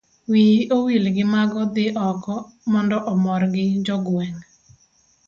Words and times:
wiyi 0.29 0.59
owil 0.77 1.03
gi 1.15 1.25
mago 1.33 1.61
dhi 1.73 1.85
oko 2.09 2.33
mondo 2.71 2.97
imorgi 3.13 3.65
jogweng' 3.85 4.43